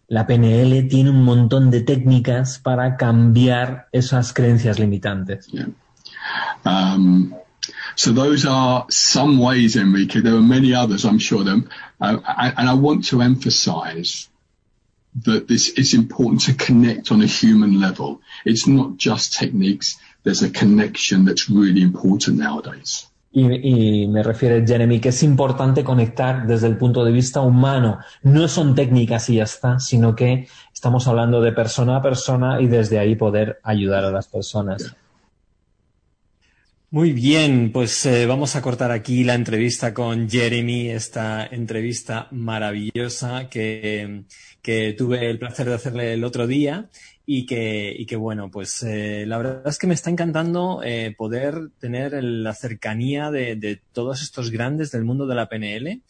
la 0.09 0.27
PNL 0.27 0.89
tiene 0.89 1.11
un 1.11 1.23
montón 1.23 1.71
de 1.71 1.83
técnicas 1.83 2.59
para 2.59 2.97
cambiar 2.97 3.89
esas 3.93 4.33
creencias 4.33 4.79
limitantes. 4.79 5.47
Yeah. 5.53 5.67
Um, 6.65 7.35
so 7.95 8.13
those 8.13 8.47
are 8.47 8.87
some 8.89 9.39
ways, 9.39 9.77
Enrique. 9.77 10.21
There 10.21 10.35
are 10.35 10.43
many 10.43 10.75
others, 10.75 11.05
I'm 11.05 11.19
sure. 11.19 11.45
Them, 11.45 11.69
uh, 12.01 12.19
and 12.27 12.55
and 12.57 12.69
I 12.69 12.75
want 12.75 13.07
to 13.09 13.21
emphasize 13.21 14.29
that 15.25 15.47
this 15.49 15.73
is 15.77 15.95
important 15.95 16.45
to 16.45 16.55
connect 16.55 17.11
on 17.11 17.23
a 17.23 17.27
human 17.27 17.81
level. 17.81 18.21
It's 18.45 18.67
not 18.67 18.97
just 18.97 19.39
techniques. 19.39 19.99
There's 20.25 20.43
a 20.43 20.51
connection 20.51 21.25
that's 21.25 21.49
really 21.49 21.83
important 21.83 22.39
nowadays. 22.39 23.07
Y, 23.31 23.43
y 24.03 24.07
me 24.09 24.23
refiere 24.23 24.65
Jeremy 24.67 25.01
que 25.01 25.11
es 25.11 25.23
importante 25.23 25.85
conectar 25.85 26.47
desde 26.47 26.67
el 26.67 26.77
punto 26.77 27.05
de 27.05 27.13
vista 27.13 27.41
humano. 27.41 27.99
No 28.23 28.49
son 28.49 28.75
técnicas 28.75 29.29
y 29.29 29.37
ya 29.37 29.45
está, 29.45 29.79
sino 29.79 30.15
que 30.15 30.49
estamos 30.73 31.07
hablando 31.09 31.41
de 31.43 31.53
persona 31.53 31.97
a 31.97 32.03
persona 32.03 32.61
y 32.61 32.67
desde 32.67 32.99
ahí 32.99 33.17
poder 33.17 33.61
ayudar 33.63 34.05
a 34.05 34.11
las 34.11 34.29
personas. 34.29 34.95
Muy 36.91 37.13
bien, 37.13 37.71
pues 37.71 38.07
eh, 38.07 38.25
vamos 38.25 38.57
a 38.57 38.63
cortar 38.63 38.93
aquí 38.93 39.23
la 39.23 39.35
entrevista 39.35 39.93
con 39.93 40.27
Jeremy, 40.27 40.89
esta 40.89 41.45
entrevista 41.45 42.29
maravillosa 42.31 43.51
que, 43.51 44.23
que 44.63 44.95
tuve 44.95 45.29
el 45.29 45.39
placer 45.39 45.69
de 45.69 45.75
hacerle 45.75 46.15
el 46.15 46.25
otro 46.25 46.47
día 46.47 46.89
y 47.27 47.45
que, 47.45 47.95
y 47.95 48.07
que 48.07 48.17
bueno, 48.17 48.51
pues 48.51 48.83
eh, 48.85 49.27
la 49.27 49.37
verdad 49.37 49.69
es 49.69 49.77
que 49.77 49.87
me 49.87 49.93
está 49.93 50.09
encantando 50.09 50.81
eh, 50.83 51.15
poder 51.15 51.69
tener 51.79 52.25
la 52.25 52.55
cercanía 52.55 53.31
de, 53.31 53.57
de 53.57 53.83
todos 53.93 54.23
estos 54.23 54.51
grandes 54.51 54.91
del 54.91 55.05
mundo 55.05 55.27
de 55.27 55.35
la 55.35 55.51
PNL 55.51 56.01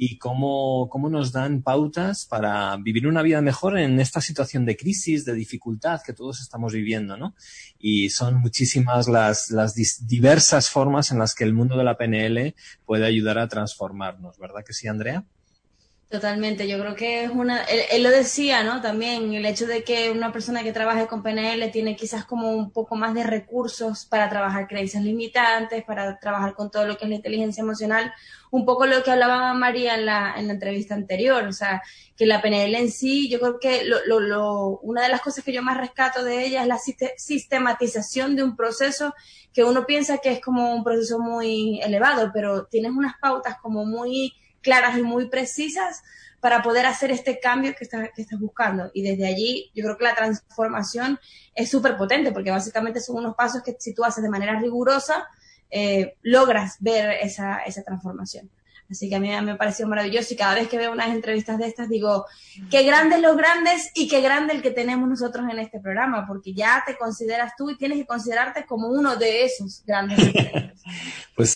y 0.00 0.16
cómo, 0.16 0.88
cómo 0.88 1.10
nos 1.10 1.32
dan 1.32 1.62
pautas 1.62 2.24
para 2.24 2.76
vivir 2.76 3.08
una 3.08 3.20
vida 3.20 3.42
mejor 3.42 3.76
en 3.76 3.98
esta 3.98 4.20
situación 4.20 4.64
de 4.64 4.76
crisis, 4.76 5.24
de 5.24 5.34
dificultad 5.34 6.00
que 6.06 6.12
todos 6.12 6.40
estamos 6.40 6.72
viviendo, 6.72 7.16
¿no? 7.16 7.34
Y 7.80 8.10
son 8.10 8.36
muchísimas 8.40 9.08
las, 9.08 9.50
las 9.50 9.74
diversas 10.06 10.70
formas 10.70 11.10
en 11.10 11.18
las 11.18 11.34
que 11.34 11.42
el 11.42 11.52
mundo 11.52 11.76
de 11.76 11.82
la 11.82 11.98
PNL 11.98 12.54
puede 12.86 13.06
ayudar 13.06 13.38
a 13.38 13.48
transformarnos, 13.48 14.38
¿verdad 14.38 14.62
que 14.64 14.72
sí, 14.72 14.86
Andrea? 14.86 15.24
Totalmente, 16.10 16.66
yo 16.66 16.78
creo 16.78 16.94
que 16.94 17.24
es 17.24 17.30
una, 17.30 17.64
él, 17.64 17.82
él 17.90 18.02
lo 18.02 18.08
decía, 18.08 18.62
¿no? 18.64 18.80
También 18.80 19.34
el 19.34 19.44
hecho 19.44 19.66
de 19.66 19.84
que 19.84 20.10
una 20.10 20.32
persona 20.32 20.62
que 20.62 20.72
trabaje 20.72 21.06
con 21.06 21.22
PNL 21.22 21.70
tiene 21.70 21.96
quizás 21.96 22.24
como 22.24 22.50
un 22.52 22.70
poco 22.70 22.96
más 22.96 23.12
de 23.12 23.24
recursos 23.24 24.06
para 24.06 24.30
trabajar 24.30 24.66
creencias 24.68 25.04
limitantes, 25.04 25.84
para 25.84 26.18
trabajar 26.18 26.54
con 26.54 26.70
todo 26.70 26.86
lo 26.86 26.96
que 26.96 27.04
es 27.04 27.10
la 27.10 27.16
inteligencia 27.16 27.60
emocional, 27.60 28.10
un 28.50 28.64
poco 28.64 28.86
lo 28.86 29.02
que 29.02 29.10
hablaba 29.10 29.52
María 29.52 29.96
en 29.96 30.06
la, 30.06 30.32
en 30.38 30.46
la 30.46 30.54
entrevista 30.54 30.94
anterior, 30.94 31.44
o 31.44 31.52
sea, 31.52 31.82
que 32.16 32.24
la 32.24 32.40
PNL 32.40 32.78
en 32.78 32.90
sí, 32.90 33.28
yo 33.28 33.38
creo 33.38 33.58
que 33.60 33.84
lo, 33.84 33.98
lo, 34.06 34.18
lo, 34.20 34.78
una 34.80 35.02
de 35.02 35.10
las 35.10 35.20
cosas 35.20 35.44
que 35.44 35.52
yo 35.52 35.62
más 35.62 35.76
rescato 35.76 36.24
de 36.24 36.46
ella 36.46 36.62
es 36.62 36.68
la 36.68 36.78
siste- 36.78 37.12
sistematización 37.18 38.34
de 38.34 38.44
un 38.44 38.56
proceso 38.56 39.12
que 39.52 39.62
uno 39.64 39.84
piensa 39.84 40.16
que 40.18 40.30
es 40.32 40.40
como 40.40 40.74
un 40.74 40.84
proceso 40.84 41.18
muy 41.18 41.82
elevado, 41.82 42.30
pero 42.32 42.64
tienes 42.64 42.92
unas 42.92 43.14
pautas 43.20 43.56
como 43.60 43.84
muy 43.84 44.32
claras 44.60 44.98
y 44.98 45.02
muy 45.02 45.28
precisas 45.28 46.02
para 46.40 46.62
poder 46.62 46.86
hacer 46.86 47.10
este 47.10 47.40
cambio 47.40 47.74
que 47.76 47.84
estás, 47.84 48.10
que 48.14 48.22
estás 48.22 48.38
buscando. 48.38 48.90
Y 48.94 49.02
desde 49.02 49.26
allí 49.26 49.70
yo 49.74 49.84
creo 49.84 49.98
que 49.98 50.04
la 50.04 50.14
transformación 50.14 51.18
es 51.54 51.70
súper 51.70 51.96
potente 51.96 52.32
porque 52.32 52.50
básicamente 52.50 53.00
son 53.00 53.16
unos 53.16 53.34
pasos 53.34 53.62
que 53.62 53.76
si 53.78 53.94
tú 53.94 54.04
haces 54.04 54.22
de 54.22 54.30
manera 54.30 54.58
rigurosa, 54.60 55.26
eh, 55.70 56.16
logras 56.22 56.76
ver 56.80 57.18
esa, 57.20 57.58
esa 57.58 57.82
transformación. 57.82 58.50
Así 58.90 59.10
que 59.10 59.16
a 59.16 59.20
mí 59.20 59.28
me 59.42 59.56
pareció 59.56 59.86
maravilloso 59.86 60.32
y 60.32 60.36
cada 60.36 60.54
vez 60.54 60.66
que 60.66 60.78
veo 60.78 60.92
unas 60.92 61.10
entrevistas 61.10 61.58
de 61.58 61.66
estas 61.66 61.90
digo, 61.90 62.24
qué 62.70 62.84
grandes 62.84 63.20
los 63.20 63.36
grandes 63.36 63.90
y 63.94 64.08
qué 64.08 64.22
grande 64.22 64.54
el 64.54 64.62
que 64.62 64.70
tenemos 64.70 65.06
nosotros 65.06 65.46
en 65.50 65.58
este 65.58 65.78
programa, 65.78 66.26
porque 66.26 66.54
ya 66.54 66.82
te 66.86 66.96
consideras 66.96 67.52
tú 67.56 67.68
y 67.68 67.76
tienes 67.76 67.98
que 67.98 68.06
considerarte 68.06 68.64
como 68.64 68.88
uno 68.88 69.16
de 69.16 69.44
esos 69.44 69.82
grandes. 69.86 70.18
Pues 71.36 71.46